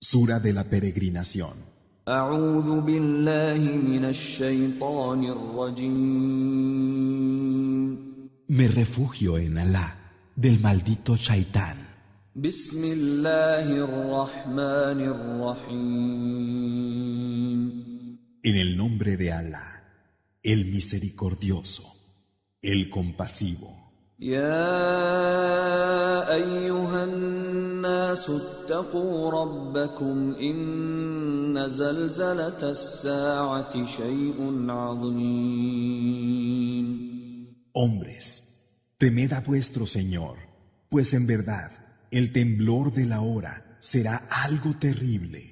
[0.00, 1.50] Sura de la peregrinación.
[8.46, 9.98] Me refugio en Alá
[10.36, 11.76] del maldito Shaitán.
[18.44, 19.82] En el nombre de Alá,
[20.44, 21.92] el misericordioso,
[22.62, 23.76] el compasivo.
[27.87, 36.33] يا أيها الناس اتقوا ربكم إن زلزلة الساعة شيء عظيم
[37.75, 38.25] Hombres,
[38.99, 40.37] temed a vuestro Señor,
[40.89, 41.71] pues en verdad
[42.11, 45.46] el temblor de la hora será algo terrible.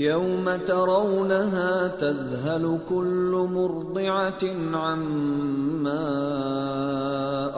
[0.00, 6.06] يوم ترونها تذهل كل مرضعة عما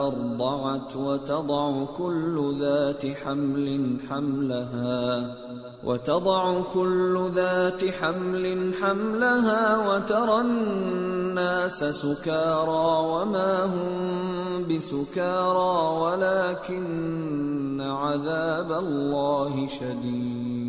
[0.07, 5.35] أرضعت وتضع كل ذات حمل حملها
[5.83, 20.68] وتضع كل ذات حمل حملها وترى الناس سكارى وما هم بسكارى ولكن عذاب الله شديد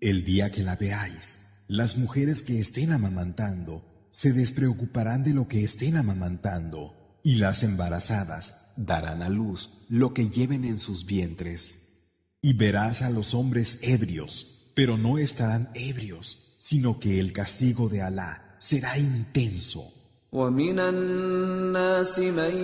[0.00, 5.62] El día que la veáis, las mujeres que estén amamantando se despreocuparán de lo que
[5.62, 12.06] estén amamantando, y las embarazadas darán a luz lo que lleven en sus vientres.
[12.40, 18.00] Y verás a los hombres ebrios, pero no estarán ebrios, sino que el castigo de
[18.00, 19.99] Alá será intenso.
[20.32, 22.54] ومن الناس من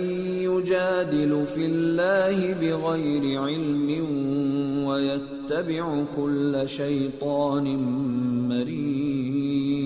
[0.47, 3.89] يجادل في الله بغير علم
[4.87, 7.65] ويتبع كل شيطان
[8.49, 9.77] مريد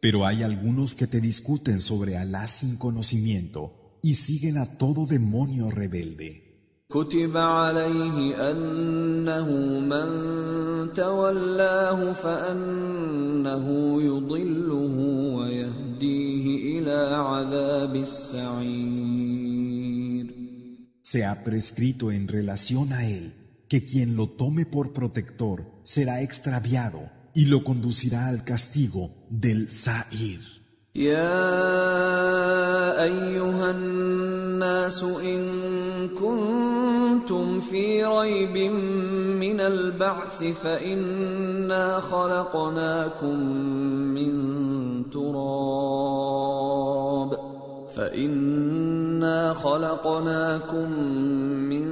[0.00, 5.72] Pero hay algunos que te discuten sobre Alá sin conocimiento y siguen a todo demonio
[5.72, 6.48] rebelde.
[6.90, 9.48] كتب عليه انه
[9.80, 10.08] من
[10.94, 13.66] تولاه فانه
[14.02, 14.96] يضله
[16.87, 19.43] ويهديه الى عذاب السعير
[21.03, 23.33] Se ha prescrito en relación a él
[23.69, 30.39] que quien lo tome por protector será extraviado y lo conducirá al castigo del Sa'ir.
[30.95, 31.33] يا
[33.03, 38.72] ايها الناس ان كنتم في ريب
[39.40, 43.38] من البعث فإنا خلقناكم
[44.14, 44.34] من
[45.10, 46.58] تراب
[47.96, 50.92] فإنا خلقناكم
[51.68, 51.88] من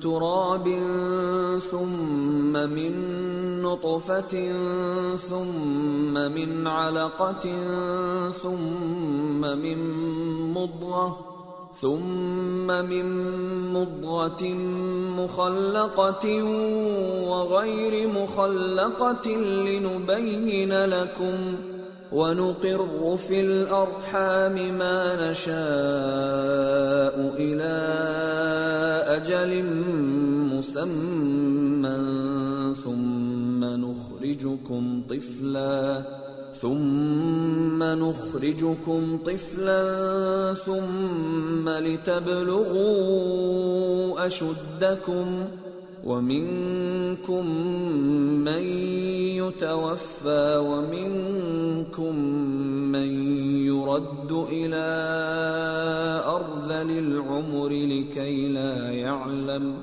[0.00, 0.78] تراب
[1.70, 2.92] ثم من
[3.62, 4.52] نطفة
[5.16, 7.46] ثم من علقة
[8.30, 9.78] ثم من
[10.52, 11.35] مضغة
[11.80, 13.06] ثم من
[13.72, 14.44] مضغة
[15.18, 16.42] مخلقة
[17.28, 21.56] وغير مخلقة لنبين لكم
[22.12, 25.56] ونقر في الأرحام ما نشاء
[27.38, 27.76] إلى
[29.16, 29.64] أجل
[30.52, 31.96] مسمى
[32.84, 36.25] ثم نخرجكم طفلاً
[36.60, 42.96] ثم نخرجكم طفلا ثم لتبلغوا
[44.26, 45.44] أشدكم
[46.04, 47.46] ومنكم
[48.44, 48.62] من
[49.42, 52.14] يتوفى ومنكم
[52.92, 53.08] من
[53.66, 54.86] يرد إلى
[56.26, 59.74] أرذل العمر لكي لا يعلم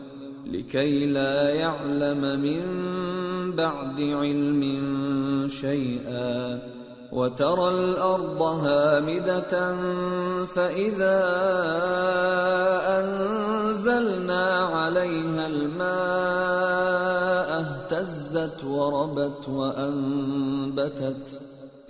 [0.54, 2.62] لكي لا يعلم من
[3.56, 4.62] بعد علم
[5.50, 6.60] شيئا.
[7.12, 9.76] وترى الأرض هامدة
[10.46, 11.20] فإذا
[13.00, 15.94] أنزلنا عليها الماء
[17.62, 21.40] اهتزت وربت وأنبتت.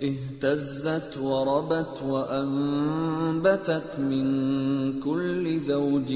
[0.01, 6.13] اهتزت وربت وانبتت من كل زوج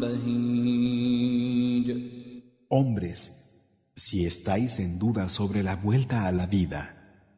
[0.00, 1.34] بهيج
[2.76, 3.20] Hombres,
[3.94, 6.82] si estáis en duda sobre la vuelta a la vida,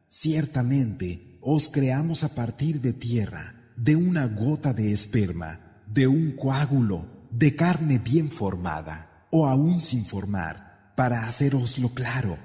[0.07, 7.05] ciertamente os creamos a partir de tierra, de una gota de esperma, de un coágulo,
[7.29, 12.39] de carne bien formada, o aún sin formar, para haceroslo claro.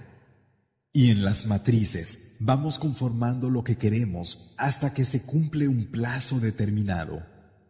[0.93, 6.39] Y en las matrices vamos conformando lo que queremos hasta que se cumple un plazo
[6.39, 7.23] determinado,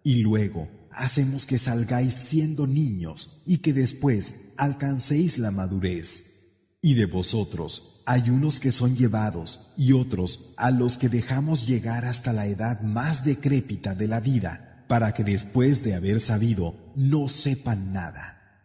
[0.04, 6.38] y luego hacemos que salgáis siendo niños y que después alcancéis la madurez.
[6.82, 12.06] Y de vosotros hay unos que son llevados y otros a los que dejamos llegar
[12.06, 17.28] hasta la edad más decrépita de la vida, para que después de haber sabido no
[17.28, 18.64] sepan nada.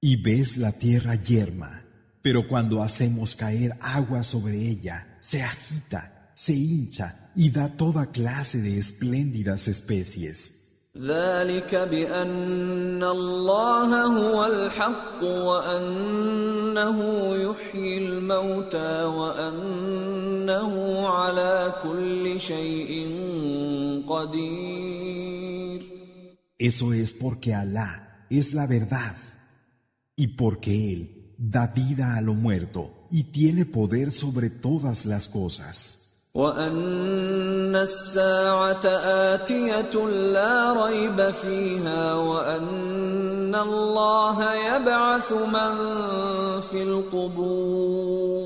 [0.00, 1.84] Y ves la tierra yerma,
[2.21, 8.61] Pero cuando hacemos caer agua sobre ella, se agita, se hincha y da toda clase
[8.61, 10.57] de espléndidas especies.
[11.01, 16.99] ذلك بأن الله هو الحق وأنه
[17.35, 20.73] يحيي الموتى وأنه
[21.07, 23.09] على كل شيء
[24.09, 25.87] قدير
[26.59, 29.15] Eso es porque Alá es la verdad
[30.15, 36.03] y porque Él da vida a lo muerto y tiene poder sobre todas las cosas.
[36.37, 38.85] وأن الساعة
[39.33, 45.71] آتية لا ريب فيها وأن الله يبعث من
[46.61, 48.37] في القبور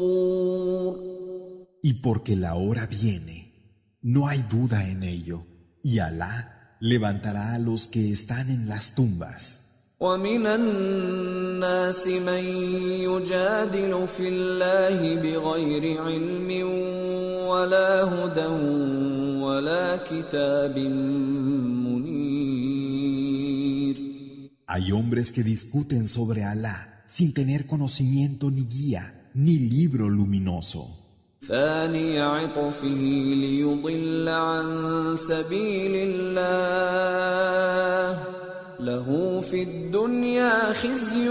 [1.84, 5.44] Y porque la hora viene, no hay duda en ello,
[5.84, 9.65] y Alá levantará a los que están en las tumbas.
[10.01, 12.45] ومن الناس من
[13.09, 16.51] يجادل في الله بغير علم
[17.49, 18.47] ولا هدى
[19.41, 20.79] ولا كتاب
[21.89, 23.97] منير
[24.69, 30.85] Hay hombres que discuten sobre Alá sin tener conocimiento ni guía ni libro luminoso.
[31.49, 32.89] ثاني عطفه
[33.35, 38.36] ليضل عن سبيل الله
[38.80, 41.30] له في الدنيا خزي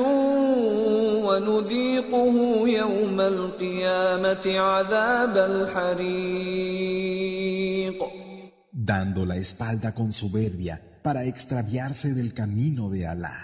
[1.27, 2.35] ونذيقه
[2.69, 6.81] يوم القيامة عذاب الحريق
[8.91, 13.39] dando la espalda con soberbia para extraviarse del camino de Alá.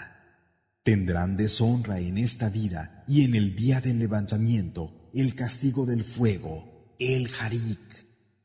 [0.83, 6.95] Tendrán deshonra en esta vida y en el día del levantamiento el castigo del fuego,
[6.99, 7.90] el harik.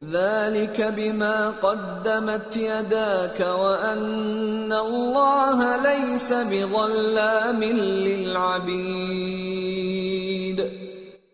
[0.03, 8.77] ذلك بما قدمت يداك وأن الله ليس بظلام للعبيد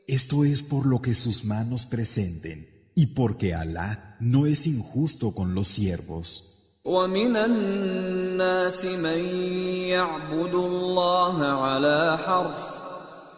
[0.07, 5.53] Esto es por lo que sus manos presenten y porque Alá no es injusto con
[5.55, 6.49] los siervos.
[6.85, 9.19] ومن الناس من
[9.91, 12.73] يعبد الله على حرف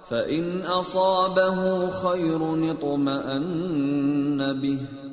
[0.09, 5.04] فإن أصابه خير اطمأن به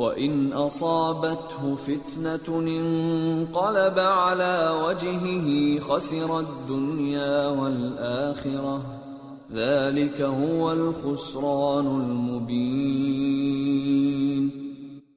[0.00, 9.02] وإن أصابته فتنة انقلب على وجهه خسر الدنيا والآخرة
[9.52, 13.26] ذلك هو الخسران المبين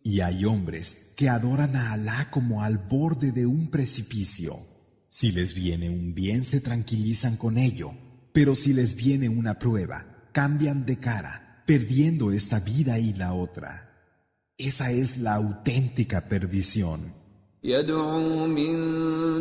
[0.04, 4.58] Y hay hombres que adoran a Alá como al borde de un precipicio.
[5.08, 7.92] Si les viene un bien se tranquilizan con ello,
[8.32, 13.90] pero si les viene una prueba, cambian de cara, perdiendo esta vida y la otra.
[14.58, 17.20] Esa es la auténtica perdición.
[17.64, 18.76] يدعو من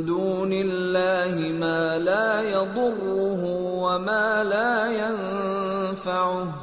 [0.07, 3.45] دون الله ما لا يضره
[3.83, 6.55] وما لا ينفعه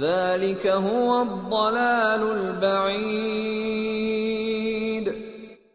[0.00, 3.58] ذلك هو الضلال البعيد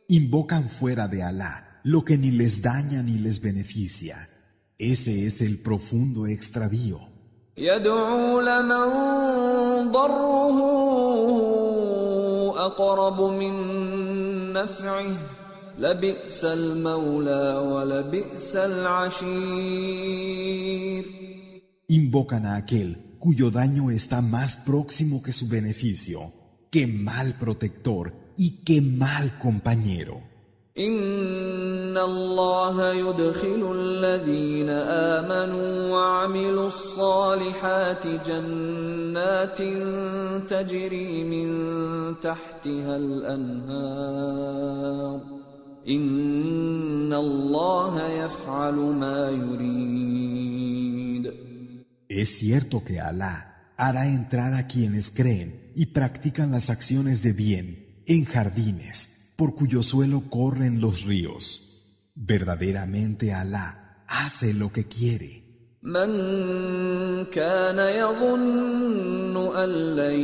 [0.10, 4.30] Invocan fuera de Alá lo que ni les daña ni les beneficia.
[4.78, 7.00] Ese es el profundo extravío.
[7.58, 11.57] يدعو لمن ضره
[12.66, 13.54] أقرب من
[14.54, 15.18] نفعه
[15.80, 20.24] لبئس المولى ولبئس العشير
[21.90, 26.32] Invocan a aquel cuyo daño está más próximo que su beneficio.
[26.72, 30.27] Qué mal protector y qué mal compañero.
[30.79, 34.69] إن الله يدخل الذين
[35.19, 39.59] آمنوا وعملوا الصالحات جنات
[40.51, 41.49] تجري من
[42.21, 44.19] تحتها الأنهار
[45.89, 49.79] إن الله يفعل ما يريد
[52.09, 58.03] Es cierto que Alá hará entrar a quienes creen y practican las acciones de bien
[58.07, 61.70] en jardines por cuyo suelo corren los ríos.
[62.16, 65.44] Verdaderamente Alá hace lo que quiere.
[65.84, 70.20] من كان يظن أن لن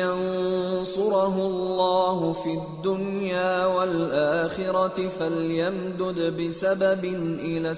[0.00, 7.04] ينصره الله في الدنيا والآخرة فليمدد بسبب
[7.44, 7.70] إلى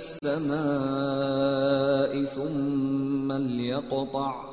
[0.94, 4.47] السماء ثم ليقطع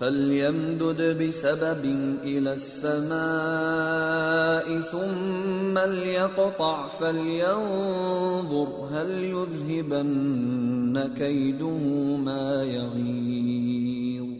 [0.00, 1.84] فليمدد بسبب
[2.24, 3.20] إلى السماء
[4.80, 14.30] ثم ليقطع فلينظر هل يذهبن كيده ما يغيظ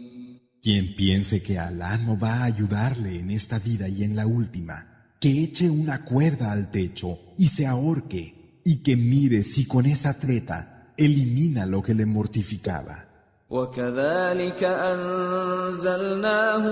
[0.63, 4.77] Quien piense que Alá no va a ayudarle en esta vida y en la última,
[5.19, 10.19] que eche una cuerda al techo y se ahorque, y que mire si con esa
[10.19, 13.04] treta elimina lo que le mortificaba.
[13.49, 16.63] وكذلك أنزلناه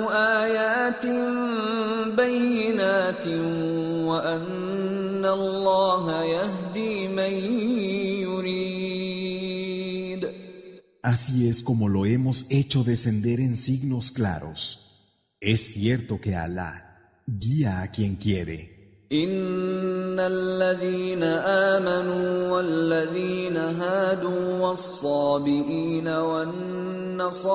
[0.44, 1.06] آيات
[2.16, 3.28] بينات
[4.08, 7.34] وأن الله يهدي من
[8.24, 8.80] يريد
[11.02, 15.08] Así es como lo hemos hecho descender en signos claros.
[15.40, 18.83] Es cierto que Alá guía a quien quiere.
[19.13, 27.47] ان الذين امنوا والذين هادوا والصابئين والنصارى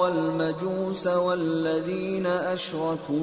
[0.00, 3.14] والمجوس والذين اشركوا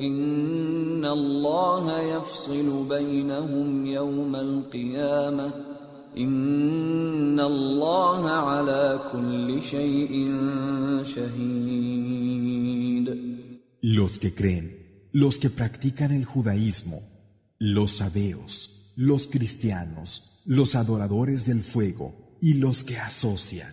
[0.00, 5.52] ان الله يفصل بينهم يوم القيامه
[6.18, 10.34] ان الله على كل شيء
[11.02, 12.12] شهيد
[13.84, 14.81] Los que creen
[15.12, 17.02] los que practican el judaísmo,
[17.58, 23.72] los sabeos, los cristianos, los adoradores del fuego y los que asocian.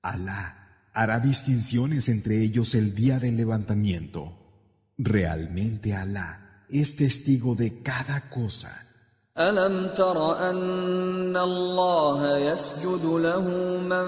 [0.00, 4.38] Alá hará distinciones entre ellos el día del levantamiento.
[4.96, 8.86] Realmente Alá es testigo de cada cosa.
[9.38, 13.48] ألم تر أن الله يسجد له
[13.80, 14.06] من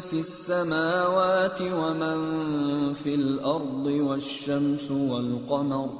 [0.00, 2.18] في السماوات ومن
[2.92, 5.90] في الأرض والشمس والقمر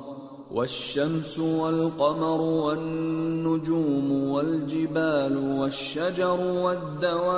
[0.50, 7.30] والشمس والقمر والنجوم والجبال والشجر والدواب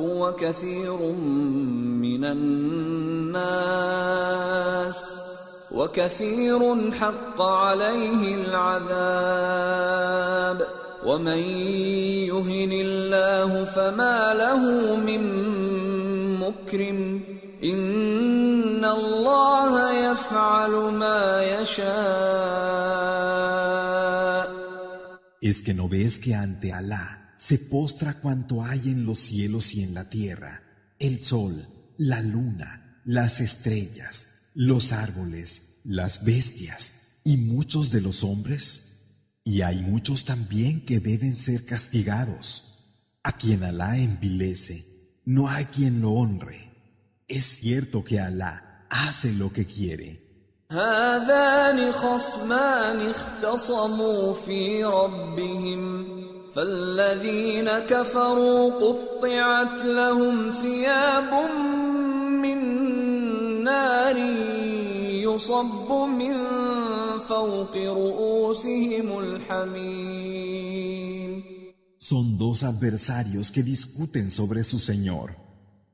[0.00, 1.12] وكثير
[2.00, 3.40] من الناس
[5.09, 5.09] ۖ
[5.71, 10.05] وكثير حق عليه العذاب
[11.05, 11.39] ومن
[12.31, 15.21] يهن الله فما له من
[16.39, 17.21] مكرم
[17.63, 23.05] ان الله يفعل ما يشاء
[25.41, 29.83] Es que no ves que ante Alá se postra cuanto hay en los cielos y
[29.83, 30.63] en la tierra,
[30.97, 38.86] el sol, la luna, las estrellas, los árboles, las bestias y muchos de los hombres?
[39.44, 42.66] Y hay muchos también que deben ser castigados.
[43.22, 44.86] A quien Alá envilece,
[45.24, 46.70] no hay quien lo honre.
[47.28, 50.30] Es cierto que Alá hace lo que quiere.
[71.98, 75.36] Son dos adversarios que discuten sobre su Señor.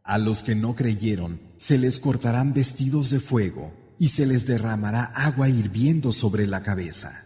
[0.02, 5.04] A los que no creyeron se les cortarán vestidos de fuego y se les derramará
[5.14, 7.25] agua hirviendo sobre la cabeza.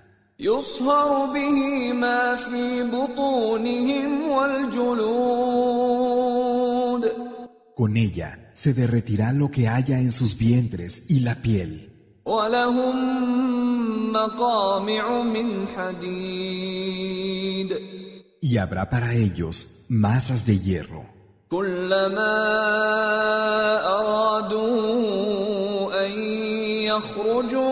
[7.76, 11.91] Con ella se derretirá lo que haya en sus vientres y la piel.
[18.41, 21.15] Y habrá para ellos masas de hierro.
[21.49, 22.37] كلما
[23.99, 24.85] أرادوا
[26.05, 26.11] أن
[26.89, 27.68] يخرجوا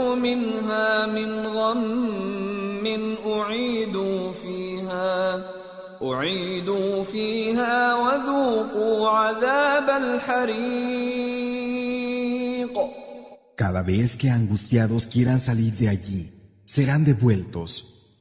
[13.55, 16.31] Cada vez que angustiados quieran salir de allí,
[16.65, 17.71] serán devueltos.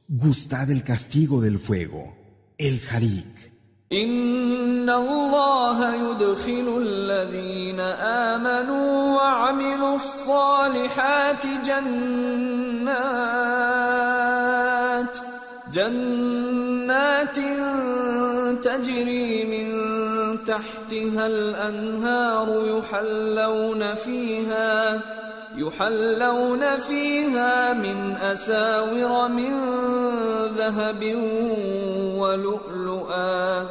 [0.07, 2.15] Gustad el castigo del fuego,
[2.57, 3.53] el harik.
[3.93, 7.79] إن الله يدخل الذين
[8.29, 11.93] آمنوا وعملوا الصالحات جنات
[15.73, 17.37] جنات
[18.63, 19.66] تجري من
[20.47, 25.01] تحتها الأنهار يحلون فيها
[25.55, 29.53] يحلون فيها من أساور من
[30.57, 31.01] ذهب
[32.17, 33.67] ولؤلؤا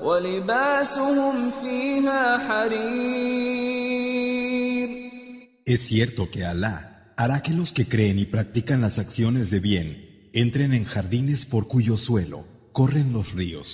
[0.00, 3.96] ولباسهم فيها حرير
[5.66, 10.30] Es cierto que Alá hará que los que creen y practican las acciones de bien
[10.32, 13.70] entren en jardines por cuyo suelo corren los ríos.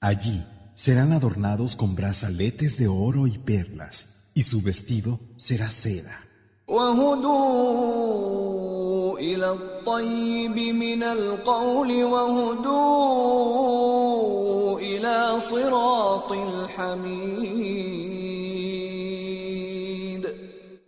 [0.00, 0.44] Allí
[0.81, 6.25] serán adornados con brazaletes de oro y perlas, y su vestido será seda.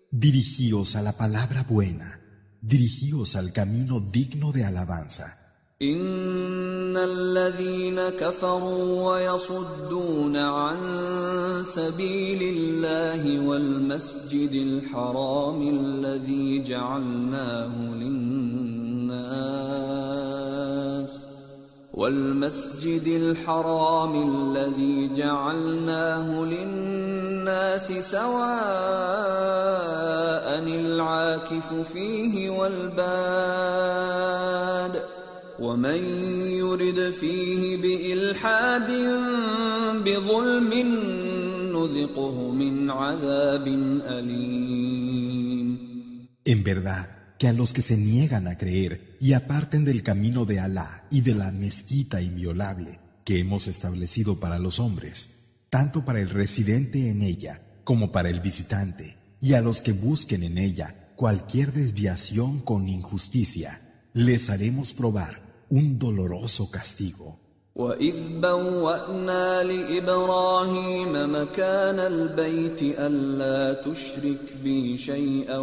[0.09, 2.19] Dirigíos a la palabra buena,
[2.61, 5.42] dirigíos al camino digno de alabanza.
[5.83, 10.77] إن الذين كفروا ويصدون عن
[11.63, 18.43] سبيل الله والمسجد الحرام الذي جعلناه للناس
[21.93, 29.23] والمسجد الحرام الذي جعلناه للناس سواء
[30.93, 33.73] العاكف فيه والباد
[35.58, 36.04] ومن
[36.62, 38.90] يرد فيه بإلحاد
[40.04, 40.72] بظلم
[41.72, 43.66] نذقه من عذاب
[44.06, 45.88] أليم
[46.44, 50.60] En verdad, que a los que se niegan a creer y aparten del camino de
[50.60, 55.18] Alá y de la mezquita inviolable que hemos establecido para los hombres,
[55.70, 60.42] tanto para el residente en ella como para el visitante, y a los que busquen
[60.42, 63.80] en ella cualquier desviación con injusticia,
[64.14, 65.41] les haremos probar
[65.72, 67.48] un doloroso castigo.
[67.78, 75.58] وإذ بوأنا لإبراهيم مكان البيت ألا تشرك بي شيئا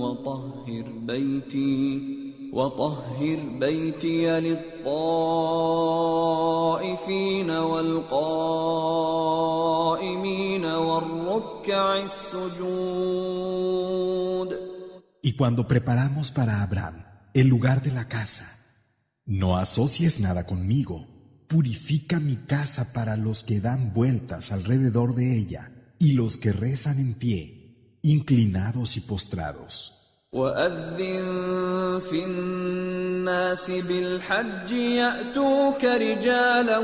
[0.00, 2.00] وطهر بيتي
[2.52, 5.10] وطهر بيتي للطائفين
[7.50, 9.04] والقائمين
[10.64, 13.34] والركع السجود
[15.26, 18.57] Y cuando preparamos para Abraham el lugar de la casa,
[19.28, 21.06] no asocies nada conmigo,
[21.48, 26.98] purifica mi casa para los que dan vueltas alrededor de ella y los que rezan
[26.98, 29.94] en pie, inclinados y postrados.
[30.34, 36.78] وأذن في الناس بالحج يأتوك رجالا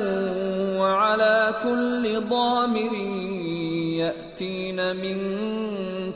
[0.78, 2.94] وعلى كل ضامر
[3.98, 5.18] يأتين من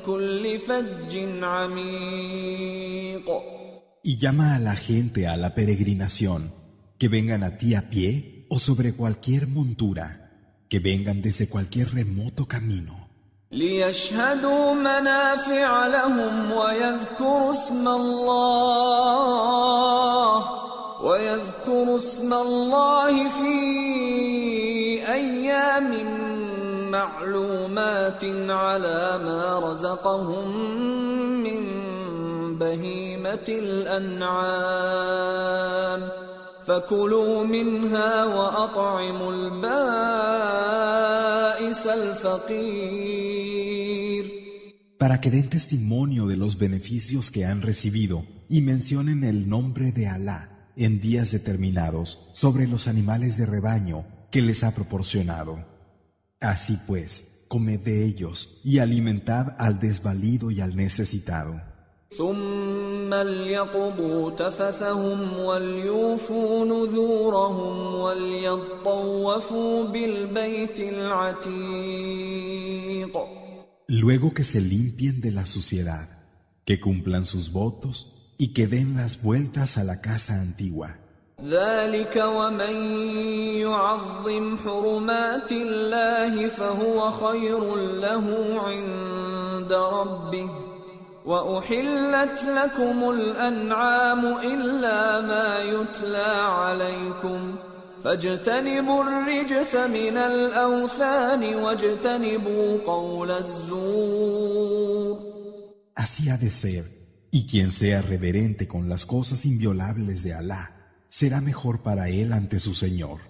[0.07, 3.31] كل فج عميق
[4.03, 6.53] Y llama a la gente a la peregrinación,
[6.99, 10.31] que vengan a ti a pie o sobre cualquier montura,
[10.69, 13.05] que vengan desde cualquier remoto camino.
[13.55, 19.25] ليشهدوا منافع لهم ويذكروا اسم الله
[21.03, 23.55] ويذكروا اسم الله في
[25.13, 25.91] أيام
[26.91, 30.49] معلومات على ما رزقهم
[31.38, 31.38] من
[32.59, 34.55] بهيمة الأنعام
[36.67, 40.57] فكلوا منها وأطعموا البائس
[41.87, 43.45] الفقير
[44.99, 50.07] para que den testimonio de los beneficios que han recibido y mencionen el nombre de
[50.07, 55.67] Alá en días determinados sobre los animales de rebaño que les ha proporcionado.
[56.41, 61.68] Así pues, comed de ellos y alimentad al desvalido y al necesitado.
[62.19, 72.25] ثم ليقضوا تفثهم وليوفوا نذورهم وليطوفوا بالبيت العتيق
[73.87, 76.09] Luego que se limpien de la suciedad,
[76.65, 80.97] que cumplan sus votos y que den las vueltas a la casa antigua.
[81.43, 82.75] ذلك ومن
[83.61, 88.25] يعظم حرمات الله فهو خير له
[88.61, 90.68] عند ربه
[91.25, 97.57] وأحلت لكم الأنعام إلا ما يتلى عليكم
[98.05, 105.35] فاجتنبوا الرجس من الأوثان واجتنبوا قول الزور
[105.97, 106.85] Así ha de ser,
[107.31, 112.59] y quien sea reverente con las cosas inviolables de Alá, será mejor para él ante
[112.59, 113.21] su Señor.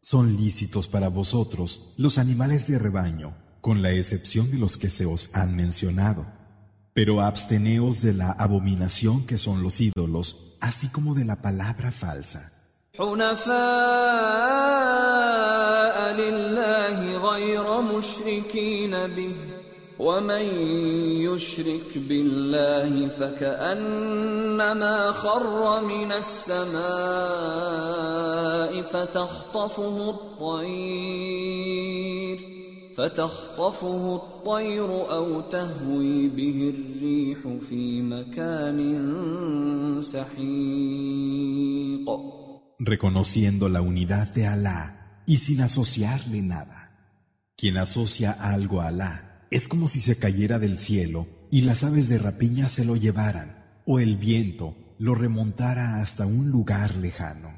[0.00, 5.06] Son lícitos para vosotros los animales de rebaño, con la excepción de los que se
[5.06, 6.26] os han mencionado.
[6.92, 12.50] Pero absteneos de la abominación que son los ídolos, así como de la palabra falsa.
[12.98, 13.54] حنفاء
[16.14, 19.34] لله غير مشركين به
[19.98, 20.42] ومن
[21.26, 26.82] يشرك بالله فكأنما خر من السماء
[28.82, 31.44] فتخطفه الطير
[32.98, 38.78] فتخطفه الطير أو تهوي به الريح في مكان
[40.02, 41.44] سحيق
[42.78, 46.90] reconociendo la unidad de Alá y sin asociarle nada.
[47.56, 52.08] Quien asocia algo a Alá es como si se cayera del cielo y las aves
[52.08, 57.57] de rapiña se lo llevaran, o el viento lo remontara hasta un lugar lejano.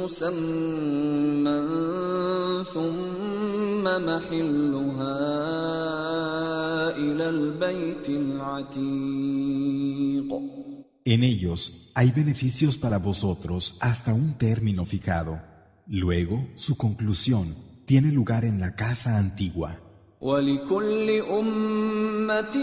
[0.00, 1.60] مسمى
[2.74, 5.18] ثم محلها
[6.96, 9.46] إلى البيت العتيق
[11.08, 15.40] En ellos hay beneficios para vosotros hasta un término fijado.
[15.86, 17.54] Luego, su conclusión
[17.86, 19.78] tiene lugar en la casa antigua.
[20.20, 22.56] ولكل أمة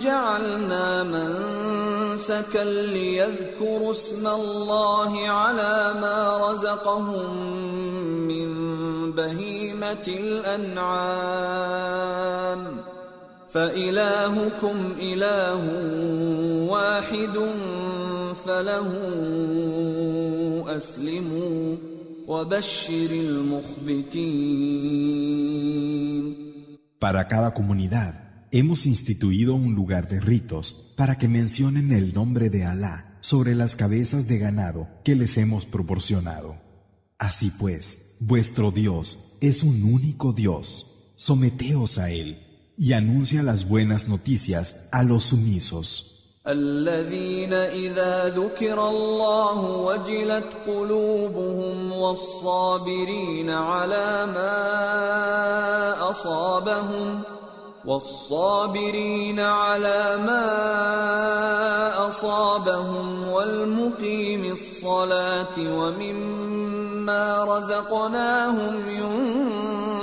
[0.00, 6.11] جعلنا منسكا ليذكروا اسم الله على ما
[6.73, 7.37] رزقهم
[8.27, 8.49] من
[9.11, 10.81] بهيمة الأنعام.
[13.53, 15.61] فإلهكم إله
[16.65, 17.37] واحد
[18.45, 18.89] فله
[20.77, 21.77] أسلموا
[22.27, 24.33] وبشر المخبتين.
[26.97, 28.15] Para cada comunidad
[28.52, 33.76] hemos instituido un lugar de ritos para que mencionen el nombre de Alá sobre las
[33.76, 36.56] cabezas de ganado que les hemos proporcionado.
[37.18, 41.12] Así pues, vuestro Dios es un único Dios.
[41.16, 42.38] Someteos a Él
[42.76, 46.14] y anuncia las buenas noticias a los sumisos.
[46.48, 57.22] الذين إذا ذكر الله وجلت قلوبهم والصابرين على ما أصابهم
[57.84, 60.48] والصابرين على ما
[62.08, 68.74] أصابهم والمقيم الصلاة ومما رزقناهم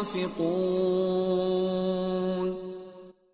[0.06, 0.86] ينفقون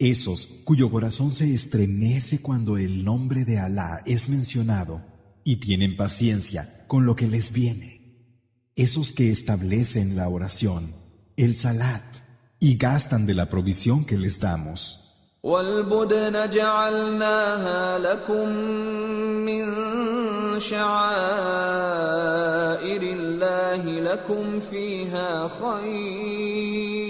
[0.03, 5.03] Esos cuyo corazón se estremece cuando el nombre de Alá es mencionado
[5.43, 8.01] y tienen paciencia con lo que les viene.
[8.75, 10.95] Esos que establecen la oración,
[11.37, 12.01] el salat,
[12.60, 15.06] y gastan de la provisión que les damos.
[15.46, 18.48] والبدن جعلناها لكم
[19.46, 19.64] من
[20.60, 20.92] شعائر
[23.02, 27.06] الله لكم فيها خير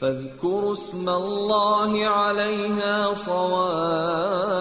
[0.00, 4.58] فاذكروا اسم الله عليها صواف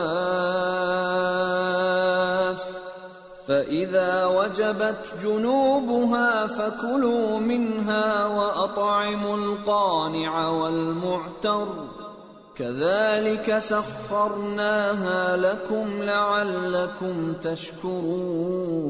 [3.46, 11.88] فإذا وجبت جنوبها فكلوا منها وأطعموا القانع والمعتر
[12.56, 18.82] كذلك سخرناها لكم لعلكم تشكرون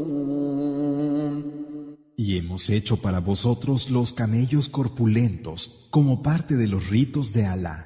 [2.14, 7.78] Y hemos hecho para vosotros los camellos corpulentos como parte de los ritos de Alá.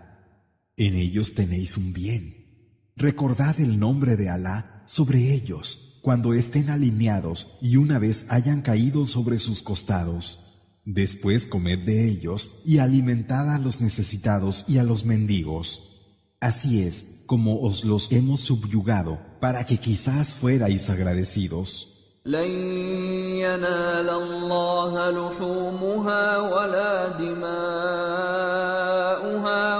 [0.76, 2.34] En ellos tenéis un bien.
[2.96, 9.06] Recordad el nombre de Alá sobre ellos cuando estén alineados y una vez hayan caído
[9.06, 10.62] sobre sus costados.
[10.84, 16.06] Después comed de ellos y alimentad a los necesitados y a los mendigos.
[16.38, 21.92] Así es como os los hemos subyugado para que quizás fuerais agradecidos.
[22.26, 22.50] لن
[23.38, 28.50] ينال الله لحومها ولا دماؤها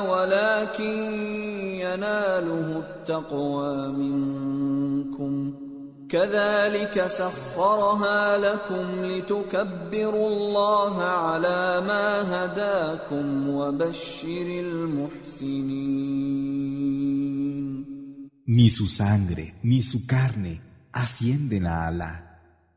[0.01, 1.15] ولكن
[1.83, 5.00] يناله التقوى منكم
[6.11, 16.07] كذلك سخرها لكم لتكبروا الله على ما هداكم وبشر المحسنين
[18.49, 20.61] Ni su sangre, ni su carne
[20.93, 22.15] ascienden a Alá.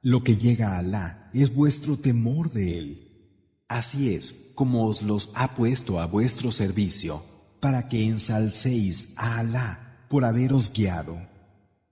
[0.01, 2.88] Lo que llega a Alá es vuestro temor de Él.
[3.67, 7.21] Así es como os los ha puesto a vuestro servicio,
[7.59, 11.21] para que ensalcéis a Alá por haberos guiado.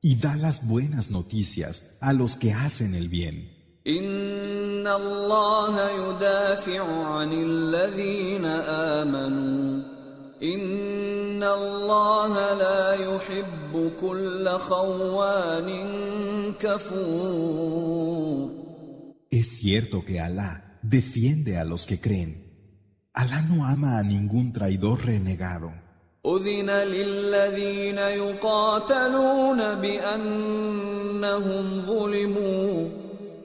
[0.01, 3.57] Y da las buenas noticias a los que hacen el bien.
[3.87, 8.45] إن الله يدافع عن الذين
[8.99, 9.83] آمنوا
[10.43, 15.69] إن الله لا يحب كل خوان
[16.59, 18.57] كفور
[19.29, 22.31] Es cierto que Alá defiende a los que creen.
[23.13, 25.80] Alá no ama a ningún traidor renegado.
[26.25, 32.89] أذن للذين يقاتلون بأنهم ظلموا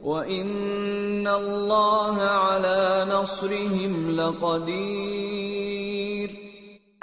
[0.02, 5.62] وإن الله على نصرهم لقدير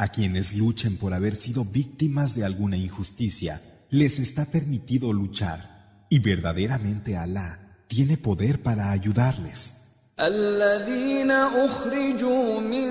[0.02, 6.20] A quienes luchen por haber sido víctimas de alguna injusticia, les está permitido luchar, y
[6.20, 9.76] verdaderamente Alá tiene poder para ayudarles.
[10.20, 12.88] الذين أخرجوا من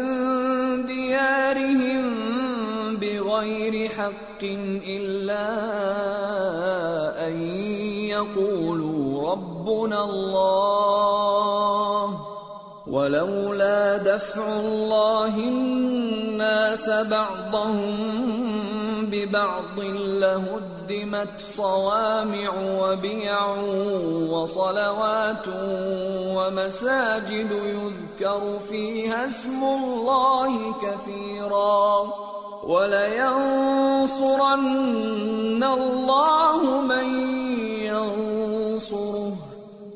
[0.87, 2.22] ديارهم
[3.04, 4.44] بغير حق
[4.88, 5.48] إلا
[7.28, 7.42] أن
[8.08, 11.14] يقولوا ربنا الله
[12.88, 18.24] ولولا دفع الله الناس بعضهم
[19.12, 23.56] ببعض لهدمت صوامع وبيع
[24.30, 25.48] وصلوات
[26.36, 32.14] ومساجد يذكر فيها اسم الله كثيرا
[32.63, 34.09] ولينصرن
[35.63, 37.07] الله من
[37.81, 39.37] ينصره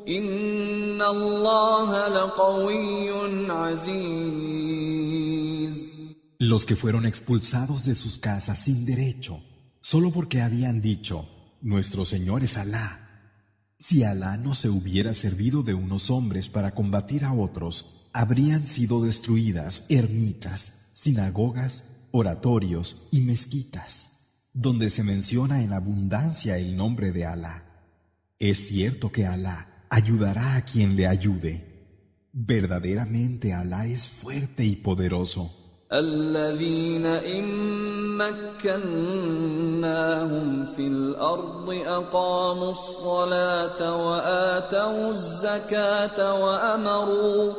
[0.08, 3.10] إن الله لقوي
[3.50, 4.92] عزيز
[6.38, 9.40] Los que fueron expulsados de sus casas sin derecho,
[9.80, 11.24] solo porque habían dicho,
[11.60, 12.98] Nuestro Señor es Alá.
[13.78, 19.04] Si Alá no se hubiera servido de unos hombres para combatir a otros, habrían sido
[19.04, 27.63] destruidas ermitas, sinagogas, oratorios y mezquitas, donde se menciona en abundancia el nombre de Alá.
[28.39, 31.67] Es cierto que Alá ayudará a quien le ayude.
[32.31, 35.66] Verdaderamente Alá es fuerte y poderoso.
[35.93, 37.47] الذين إن
[38.67, 39.85] مكناهم
[40.75, 47.53] في الأرض أقاموا الصلاة وآتوا الزكاة وأمروا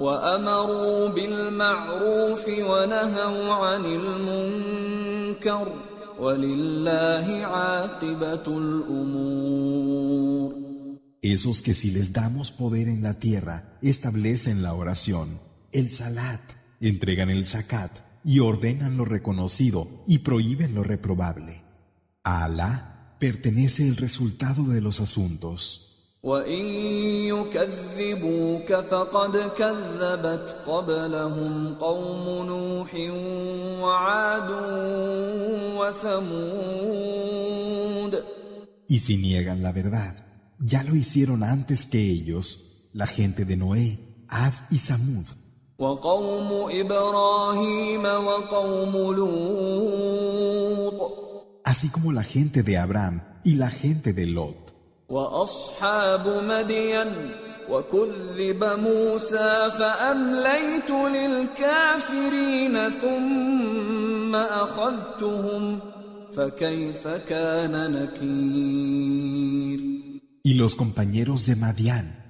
[0.00, 5.72] وأمروا بالمعروف ونهوا عن المنكر
[6.18, 9.94] ولله عاقبة الأمور.
[11.22, 15.40] Esos que si les damos poder en la tierra establecen la oración,
[15.72, 17.91] el salat, entregan el zakat
[18.23, 21.63] y ordenan lo reconocido y prohíben lo reprobable.
[22.23, 25.85] A Alá pertenece el resultado de los asuntos.
[26.23, 26.65] وإن
[27.31, 32.93] يكذبوك فقد كذبت قبلهم قوم نوح
[33.83, 34.51] وعاد
[35.79, 37.19] وثمود
[38.91, 40.15] Y si niegan la verdad,
[40.57, 45.27] ya lo hicieron antes que ellos, la gente de Noé, Ad y Samud.
[45.78, 51.14] وقوم إبراهيم وقوم لوط
[51.64, 54.72] así como la gente de Abraham y la gente de Lot.
[55.08, 57.06] وأصحاب مدين
[57.70, 65.78] وكذب موسى فأمليت للكافرين ثم أخذتهم
[66.36, 69.80] فكيف كان نكير
[70.46, 72.23] Y los compañeros de Madián.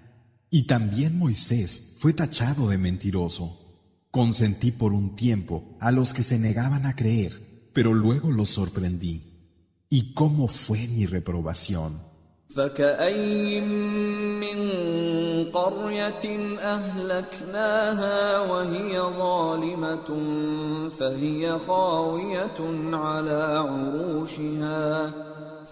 [0.57, 3.59] Y también Moisés fue tachado de mentiroso.
[4.13, 7.33] Consentí por un tiempo a los que se negaban a creer,
[7.73, 9.51] pero luego los sorprendí.
[9.91, 12.01] ¿Y cómo fue mi reprobación?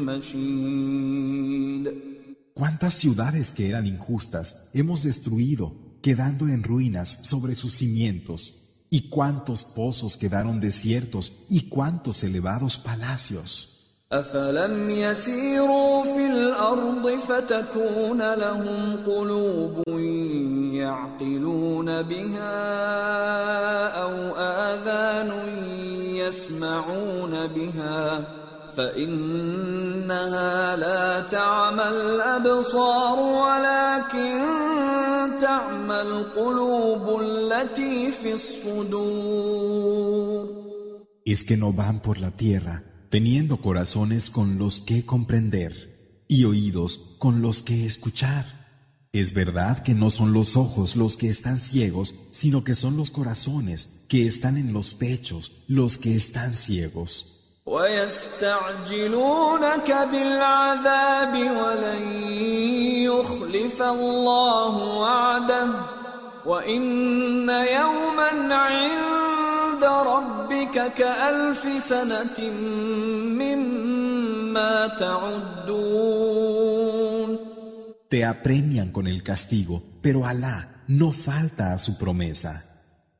[0.06, 2.14] مشيد
[2.56, 8.70] ¿Cuántas ciudades que eran injustas hemos destruido, quedando en ruinas sobre sus cimientos?
[8.92, 11.46] ¿Y cuántos pozos quedaron desiertos?
[11.50, 13.77] ¿Y cuántos elevados palacios?
[14.13, 19.83] أفلم يسيروا في الأرض فتكون لهم قلوب
[20.73, 22.69] يعقلون بها
[24.03, 25.31] أو آذان
[26.17, 28.25] يسمعون بها
[28.77, 34.41] فإنها لا تعمى الأبصار ولكن
[35.41, 39.79] تعمى القلوب التي في الصدور
[41.27, 47.16] Es que no van por la tierra teniendo corazones con los que comprender y oídos
[47.20, 48.46] con los que escuchar.
[49.12, 53.12] Es verdad que no son los ojos los que están ciegos, sino que son los
[53.12, 57.30] corazones que están en los pechos los que están ciegos.
[57.66, 58.88] ويستعجلونك
[60.12, 62.02] بالعذاب ولن
[63.08, 65.70] يخلف الله وعده
[66.46, 69.27] وإن يوما عند
[69.88, 72.40] ربك كألف سنة
[73.40, 76.34] مما تعدون
[78.10, 82.64] Te apremian con el castigo, pero Alá no falta a su promesa.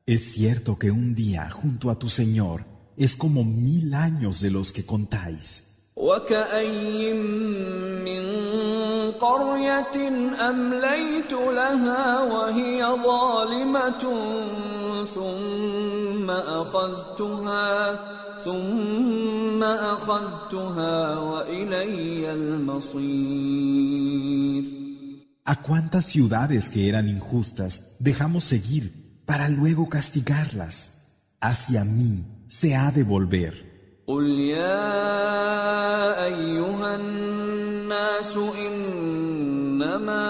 [0.06, 2.64] Es cierto que un día junto a tu Señor
[2.96, 5.74] es como mil años de los que contáis.
[5.96, 7.12] وكأي
[8.04, 8.24] من
[9.12, 10.08] قرية
[10.50, 14.02] أمليت لها وهي ظالمة
[15.14, 15.97] ثم
[16.30, 18.00] أخذتها
[18.44, 23.94] ثم أخذتها وإلي المصير
[25.46, 28.84] ¿A cuántas ciudades que eran injustas dejamos seguir
[29.26, 30.76] para luego castigarlas?
[31.38, 33.54] Hacia mí se ha de volver.
[34.06, 34.94] قل يا
[36.24, 40.24] أيها الناس إنما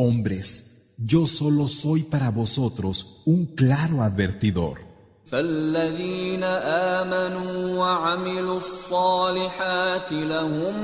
[0.00, 4.86] hombres, yo solo soy para vosotros un claro advertidor.
[5.26, 10.74] فالذين آمنوا وعملوا الصالحات لهم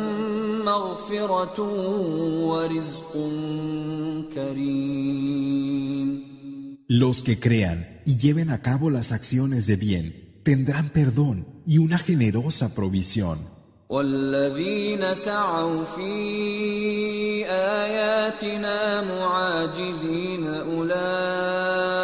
[0.64, 1.60] مغفرة
[2.46, 3.12] ورزق
[4.34, 6.32] كريم
[6.88, 11.98] Los que crean y lleven a cabo las acciones de bien tendrán perdón y una
[11.98, 13.38] generosa provisión.
[13.88, 16.12] والذين سعوا في
[17.46, 21.98] آياتنا معاجزين أولئك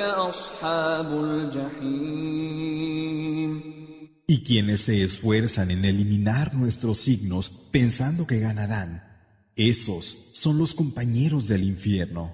[0.00, 2.74] أصحاب الجحيم
[4.26, 8.90] Y quienes se esfuerzan en eliminar nuestros signos pensando que ganarán,
[9.54, 12.32] esos son los compañeros del infierno.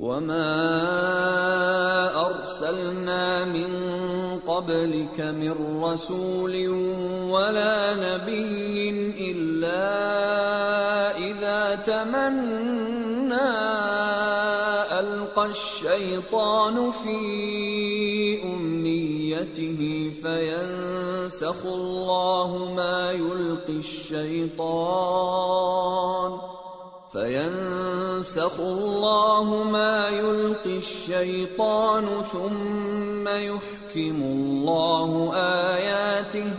[0.00, 0.48] وما
[2.26, 3.70] أرسلنا من
[4.55, 6.69] قبلك من رسول
[7.29, 8.89] ولا نبي
[9.31, 9.83] إلا
[11.17, 13.51] إذا تمنى
[14.99, 17.19] ألقى الشيطان في
[18.43, 25.55] أمنيته فينسخ الله ما يلقي الشيطان
[27.11, 33.27] فينسخ الله ما يلقي الشيطان ثم
[33.94, 35.34] يحكم الله
[35.74, 36.52] آياته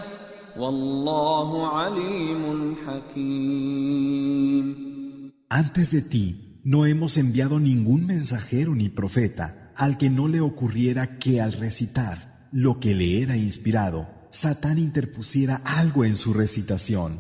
[0.58, 4.65] والله عليم حكيم
[5.50, 11.17] Antes de ti no hemos enviado ningún mensajero ni profeta al que no le ocurriera
[11.20, 17.20] que al recitar lo que le era inspirado, Satán interpusiera algo en su recitación.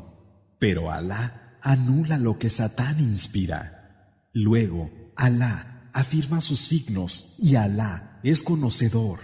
[0.59, 4.17] Pero Alá anula lo que Satán inspira.
[4.33, 9.19] Luego, Alá afirma sus signos y Alá es conocedor,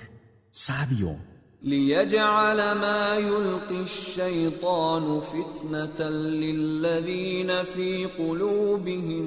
[0.51, 1.17] sabio.
[1.63, 9.25] ليجعل ما يلقي الشيطان فتنة للذين في قلوبهم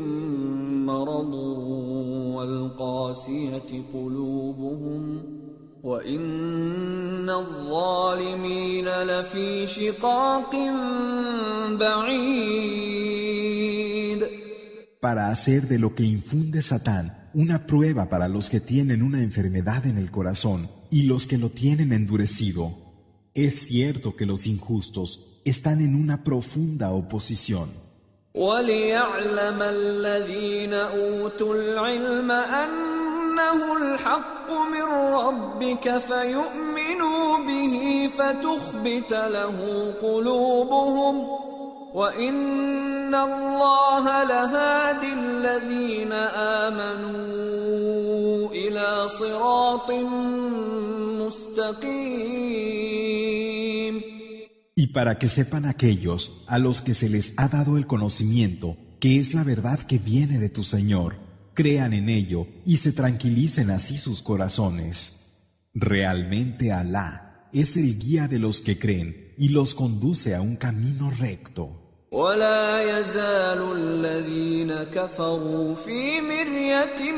[0.86, 1.34] مرض
[2.36, 5.22] والقاسية قلوبهم
[5.82, 10.56] وإن الظالمين لفي شقاق
[11.80, 13.10] بعيد
[15.00, 19.86] para hacer de lo que infunde Satán una prueba para los que tienen una enfermedad
[19.86, 22.72] en el corazón y los que lo tienen endurecido.
[23.34, 27.68] Es cierto que los injustos están en una profunda oposición.
[28.34, 34.82] وليعلم الذين أوتوا العلم أنه الحق من
[35.14, 41.28] ربك فيؤمنوا به فتخبت له قلوبهم
[41.94, 46.12] وإن الله لهادي الذين
[46.62, 47.30] آمنوا
[48.48, 50.43] إلى صراط مستقيم
[54.75, 59.19] y para que sepan aquellos a los que se les ha dado el conocimiento, que
[59.19, 61.15] es la verdad que viene de tu Señor,
[61.53, 65.33] crean en ello y se tranquilicen así sus corazones.
[65.73, 71.09] Realmente Alá es el guía de los que creen y los conduce a un camino
[71.09, 71.84] recto.
[72.15, 77.11] ولا يزال الذين كفروا في مرية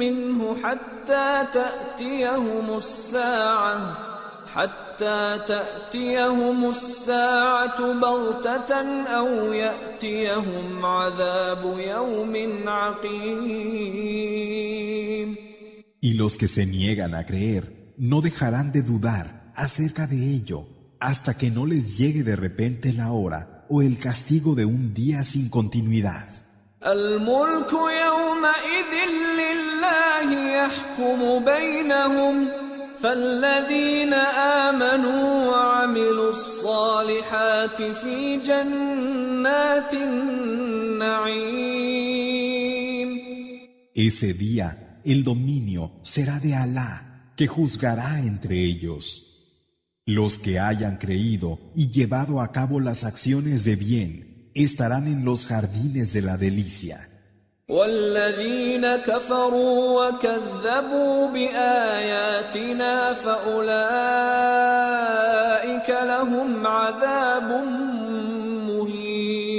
[0.00, 3.98] منه حتى تأتيهم الساعة
[4.54, 8.74] حتى تأتيهم الساعة بغتة
[9.06, 12.36] أو يأتيهم عذاب يوم
[12.68, 14.30] عقيم
[16.02, 20.66] Y los que se niegan a creer no dejarán de dudar acerca de ello
[21.00, 25.23] hasta que no les llegue de repente la hora o el castigo de un día
[25.25, 26.27] sin continuidad.
[26.85, 28.93] الملك يومئذ
[29.41, 32.47] لله يحكم بينهم
[33.01, 34.13] فالذين
[34.67, 41.55] آمنوا وعملوا الصالحات في جنات النعيم
[43.95, 49.28] Ese día el dominio será de Alá, que juzgará entre ellos.
[50.09, 55.45] Los que hayan creído y llevado a cabo las acciones de bien estarán en los
[55.45, 57.09] jardines de la delicia.
[57.69, 63.65] والذين كفروا وكذبوا بآياتنا فأولئك
[65.89, 67.63] لهم عذاب
[68.69, 69.55] مهين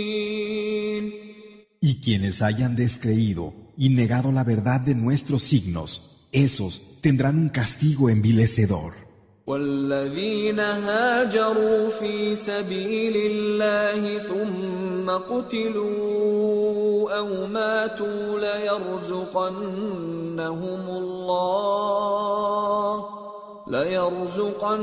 [1.81, 8.09] Y quienes hayan descreído y negado la verdad de nuestros signos, esos tendrán un castigo
[8.09, 8.95] envilecedor.
[9.52, 19.60] والذين هاجروا في سبيل الله ثم قتلوا أو ماتوا ليرزقنهم
[20.90, 21.86] الله
[23.68, 24.82] ليرزقنهم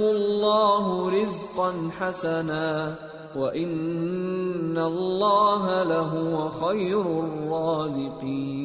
[0.00, 2.94] الله رزقا حسنا
[3.36, 8.56] وإن الله لهو خير الرازقين.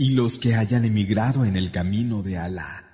[0.00, 2.84] Y los que hayan emigrado en el camino de Alá,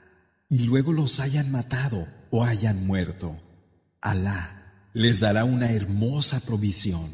[0.48, 3.36] y luego los hayan matado o hayan muerto,
[4.00, 7.11] Alá les dará una hermosa provisión.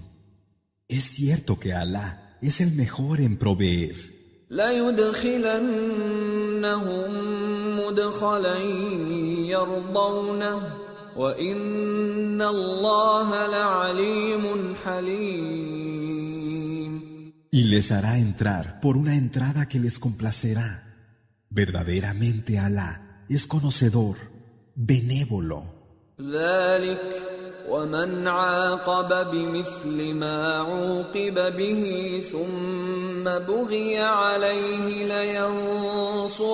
[0.87, 3.97] Es cierto que Alá es el mejor en proveer
[17.52, 20.84] y les hará entrar por una entrada que les complacerá.
[21.50, 24.18] Verdaderamente Alá es conocedor,
[24.76, 25.76] benévolo.
[27.70, 31.84] ومن عاقب بمثل ما عوقب به
[32.32, 36.48] ثم بغي عليه لينصرنه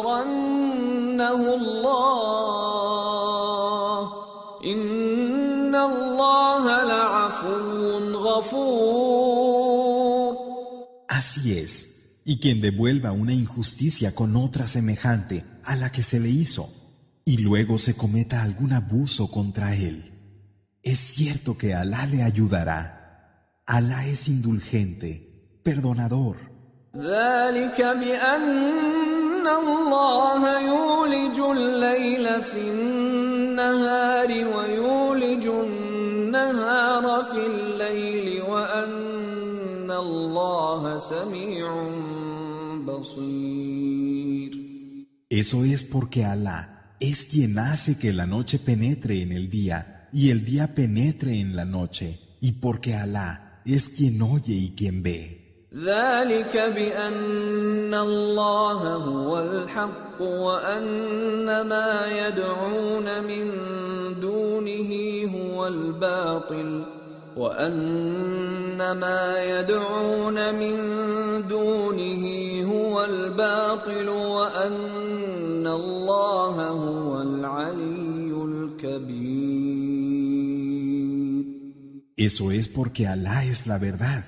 [1.56, 2.62] الله
[4.66, 9.35] إن الله لعفو غفور
[11.17, 16.29] Así es, y quien devuelva una injusticia con otra semejante a la que se le
[16.29, 16.69] hizo,
[17.25, 20.13] y luego se cometa algún abuso contra él,
[20.83, 23.63] es cierto que Alá le ayudará.
[23.65, 26.37] Alá es indulgente, perdonador.
[45.30, 50.30] Eso es porque Alá es quien hace que la noche penetre en el día y
[50.30, 55.38] el día penetre en la noche y porque Alá es quien oye y quien ve.
[55.74, 63.52] ذلك بأن الله هو الحق وأن ما يدعون من
[64.20, 64.92] دونه
[65.36, 66.95] هو الباطل
[67.38, 70.78] وأن ما يدعون من
[71.48, 72.26] دونه
[72.64, 79.62] هو الباطل وأن الله هو العلي الكبير
[82.18, 84.24] Eso es porque Alá es la verdad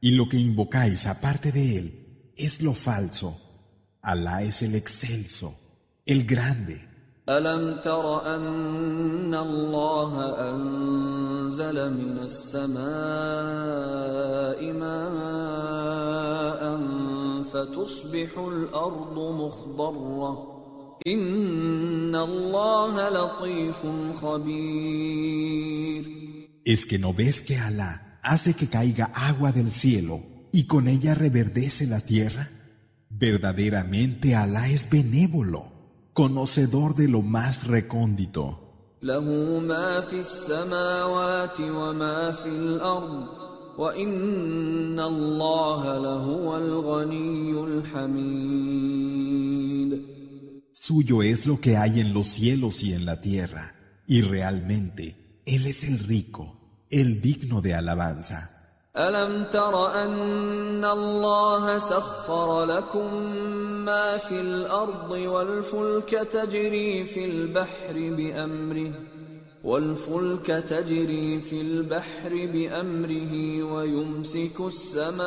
[0.00, 3.40] y lo que invocáis aparte de él es lo falso.
[4.02, 5.56] Alá es el excelso,
[6.04, 6.88] el grande.
[7.29, 12.83] ألم تر أن الله أنزل من السماء
[14.73, 16.61] ماء
[17.43, 20.53] فتصبح الأرض مخضرة
[21.07, 23.85] إن الله لطيف
[24.21, 26.03] خبير
[26.65, 31.13] ¿Es que no ves que Alá hace que caiga agua del cielo y con ella
[31.13, 32.49] reverdece la tierra?
[33.09, 35.72] Verdaderamente Alá es benévolo
[36.13, 38.59] conocedor de lo más recóndito.
[50.71, 53.75] Suyo es lo que hay en los cielos y en la tierra,
[54.07, 58.62] y realmente Él es el rico, el digno de alabanza.
[58.97, 63.13] ألم تر أن الله سخر لكم
[63.85, 68.93] ما في الأرض والفلك تجري في البحر بأمره
[69.63, 75.23] والفلك تجري في البحر بأمره ويمسك السماء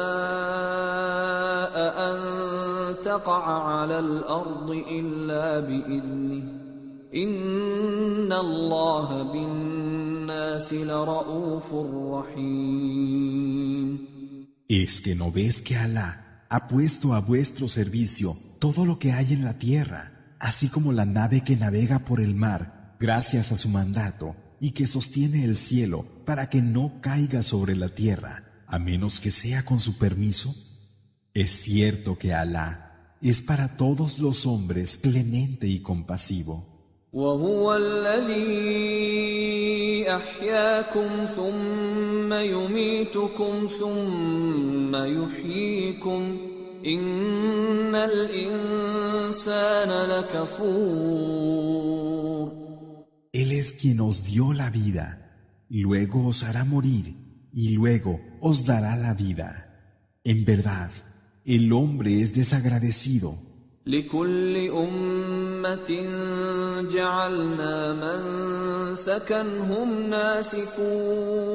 [2.06, 2.20] أن
[3.04, 6.42] تقع على الأرض إلا بإذنه
[7.14, 9.22] إن الله
[10.25, 11.73] بالناس لرؤوف
[12.13, 13.81] رحيم
[14.67, 19.33] ¿Es que no ves que Alá ha puesto a vuestro servicio todo lo que hay
[19.33, 23.67] en la tierra, así como la nave que navega por el mar, gracias a su
[23.67, 29.19] mandato, y que sostiene el cielo para que no caiga sobre la tierra, a menos
[29.19, 30.55] que sea con su permiso?
[31.33, 36.71] Es cierto que Alá es para todos los hombres clemente y compasivo.
[37.15, 38.91] وهو الذي
[40.09, 46.37] احياكم ثم يميتكم ثم يحييكم
[46.85, 51.51] ان الانسان لكفور
[53.33, 55.07] Él es quien os dio la vida,
[55.69, 57.15] luego os hará morir
[57.53, 59.49] y luego os dará la vida.
[60.25, 60.91] En verdad,
[61.45, 63.39] el hombre es desagradecido.
[63.87, 65.91] لكل أمة
[66.93, 71.51] جعلنا منسكا هم ناسكوه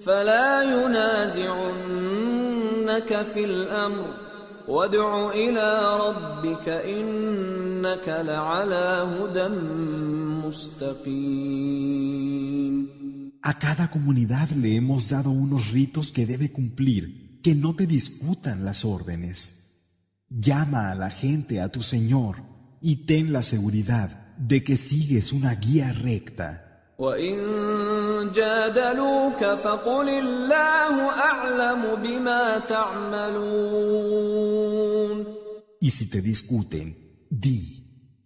[0.00, 2.02] فلا ينازعنك
[3.22, 4.14] في الأمر
[4.68, 9.48] وادع إلى ربك إنك لعلى هدى
[10.46, 11.94] مستقيم
[13.46, 18.64] A cada comunidad le hemos dado unos ritos que debe cumplir, que no te disputan
[18.64, 19.57] las órdenes.
[20.29, 22.37] Llama a la gente a tu Señor
[22.81, 26.93] y ten la seguridad de que sigues una guía recta.
[35.81, 37.79] Y si te discuten, di,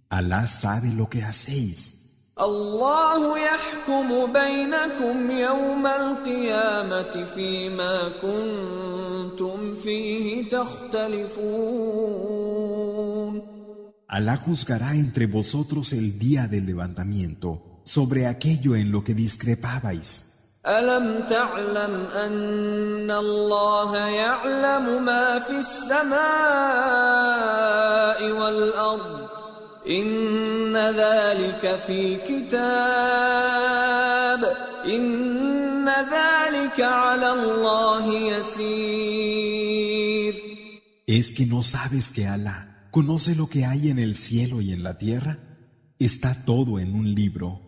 [0.09, 2.02] Alá sabe lo que hacéis.
[2.41, 3.37] الله
[14.07, 20.29] Alá juzgará entre vosotros el día del levantamiento sobre aquello en lo que discrepabais.
[20.65, 25.39] ألم تعلم أن الله يعلم ما
[29.88, 32.58] إن ذلك في كتاب
[34.84, 39.38] إن ذلك على الله يسير
[41.06, 44.82] ¿Es que no sabes que Alá conoce lo que hay en el cielo y en
[44.82, 45.38] la tierra?
[45.98, 47.62] Está todo en un libro.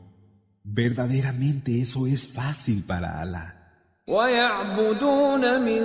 [0.63, 3.64] Verdaderamente eso es fácil para Alá.
[4.09, 5.83] ويعبدون من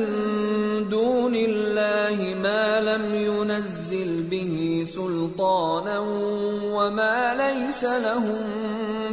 [0.89, 5.99] دون الله ما لم ينزل به سلطانا
[6.74, 8.41] وما ليس لهم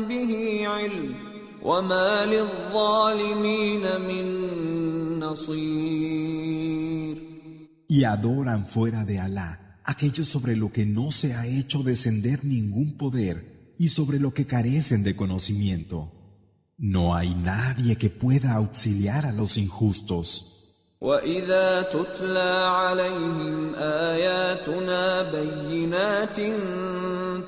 [0.08, 1.14] به علم
[1.62, 4.26] وما للظالمين من
[5.20, 6.82] نصير
[7.88, 9.50] Y adoran fuera de Alá
[9.84, 14.46] aquello sobre lo que no se ha hecho descender ningún poder y sobre lo que
[14.46, 16.15] carecen de conocimiento.
[16.79, 20.53] No hay nadie que pueda auxiliar a los injustos.
[21.01, 26.37] وإذا تتلى عليهم آياتنا بينات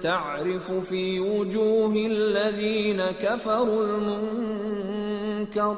[0.04, 5.78] تعرف في وجوه الذين كفروا المنكر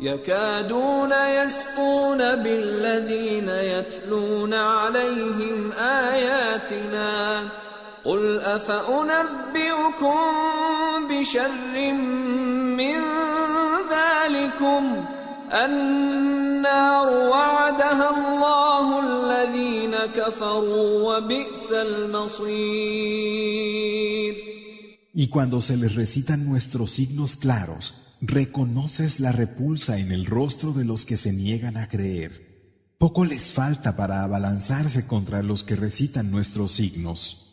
[0.00, 7.40] يكادون يسقون بالذين يتلون عليهم آياتنا
[8.05, 10.17] قل أفأنبئكم
[11.09, 11.51] بشر
[12.77, 12.99] من
[13.89, 15.05] ذلكم
[15.53, 23.15] النار وعدها الله الذين كفروا وبئس المصير
[25.17, 30.83] Y cuando se les recitan nuestros signos claros, reconoces la repulsa en el rostro de
[30.83, 32.45] los que se niegan a creer.
[32.97, 37.48] Poco les falta para abalanzarse contra los que recitan nuestros signos.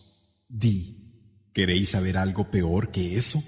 [0.48, 3.42] Di, ¿queréis saber algo peor que eso?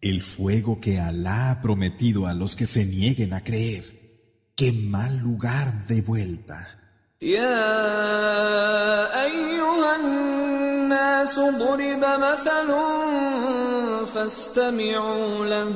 [0.00, 3.84] El fuego que Alá ha prometido a los que se nieguen a creer.
[4.54, 6.78] ¡Qué mal lugar de vuelta!
[7.22, 7.64] يا
[9.24, 12.68] أيها الناس ضرب مثل
[14.14, 15.72] فاستمعوا له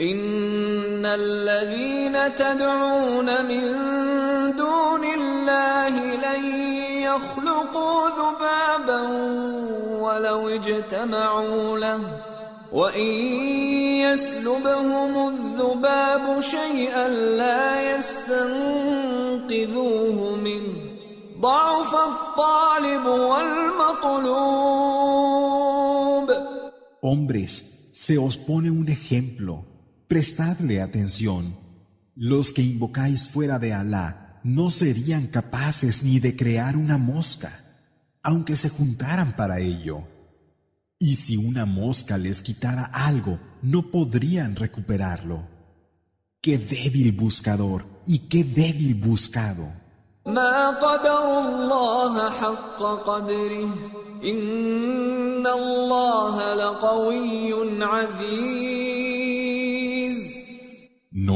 [0.00, 3.62] إن الذين تدعون من
[4.56, 5.97] دون الله لن
[7.19, 9.01] يخلقوا ذبابا
[9.99, 12.01] ولو اجتمعوا له
[12.71, 13.13] وإن
[14.05, 19.15] يسلبهم الذباب شيئا لا يستنقذوه
[20.35, 20.75] منه
[21.39, 24.69] ضعف الطالب والمطلوب
[27.01, 27.53] Hombres,
[27.93, 29.63] se os pone un ejemplo.
[30.09, 31.55] Prestadle atención.
[32.13, 37.59] Los que invocáis fuera de Alá no serían capaces ni de crear una mosca,
[38.23, 40.03] aunque se juntaran para ello.
[40.97, 45.47] Y si una mosca les quitara algo, no podrían recuperarlo.
[46.41, 49.71] Qué débil buscador y qué débil buscado.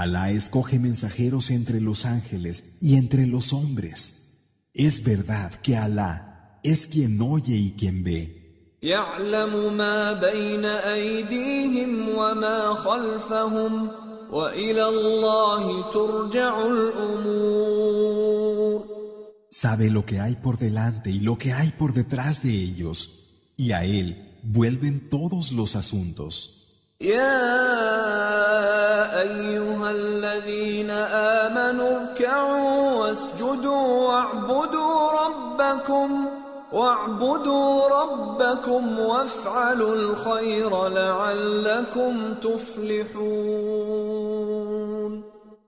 [0.00, 3.98] Alá escoge mensajeros entre los ángeles y entre los hombres.
[4.74, 8.36] Es verdad que Alá es quien oye y quien ve.
[8.82, 13.90] يعلم ما بين أيديهم وما خلفهم
[14.30, 18.16] وإلى الله ترجع الأمور
[19.50, 22.98] Sabe lo que hay por delante y lo que hay por detrás de ellos,
[23.56, 26.52] y a Él vuelven todos los asuntos.
[27.00, 27.36] يا
[29.20, 29.59] أيها
[30.31, 36.25] الذين آمنوا اركعوا واسجدوا واعبدوا ربكم
[36.71, 43.71] واعبدوا ربكم وافعلوا الخير لعلكم تفلحون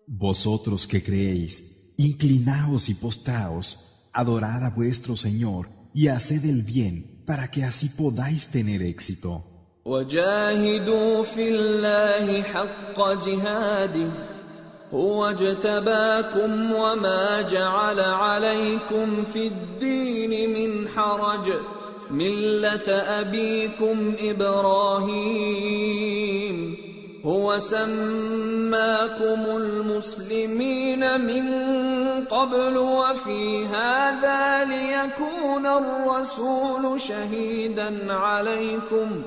[0.07, 1.53] Vosotros que creéis,
[1.97, 3.67] inclinaos y postraos,
[4.13, 9.43] adorad a vuestro Señor y haced el bien para que así podáis tener éxito.
[9.85, 14.32] وجاهدوا في الله حق جهاده
[14.93, 21.53] هو اجتباكم وما جعل عليكم في الدين من حرج.
[22.11, 25.73] ملة أبيكم إبراهيم.
[27.25, 31.45] هو سماكم المسلمين من
[32.25, 39.21] قبل وفي هذا ليكون الرسول شهيدا عليكم.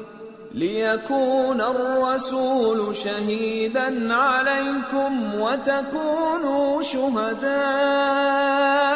[0.57, 7.53] ليكون الرسول شهيدا عليكم وتكونوا شهداء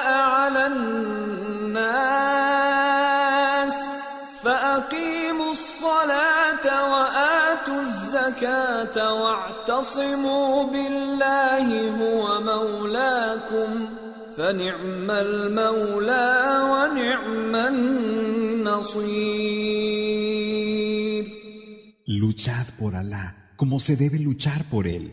[0.07, 1.91] على الناس
[4.45, 13.89] فأقيموا الصلاة وآتوا الزكاة واعتصموا بالله هو مولاكم
[14.37, 17.55] فنعم المولى ونعم
[18.65, 19.11] النصير
[22.79, 25.13] Por Alá como se debe luchar por Él.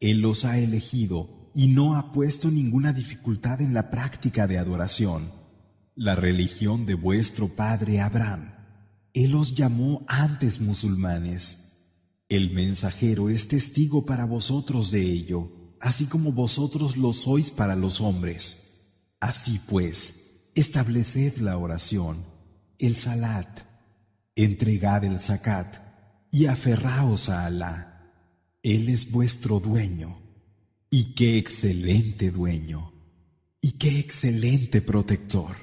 [0.00, 5.30] Él los ha elegido y no ha puesto ninguna dificultad en la práctica de adoración.
[5.94, 8.54] La religión de vuestro padre Abraham.
[9.12, 12.22] Él los llamó antes musulmanes.
[12.30, 18.00] El mensajero es testigo para vosotros de ello, así como vosotros lo sois para los
[18.00, 18.80] hombres.
[19.20, 22.24] Así pues, estableced la oración,
[22.78, 23.60] el salat,
[24.34, 25.83] entregad el zakat,
[26.34, 28.10] y aferraos a Alá.
[28.60, 30.18] Él es vuestro dueño.
[30.90, 32.92] Y qué excelente dueño.
[33.60, 35.54] Y qué excelente protector.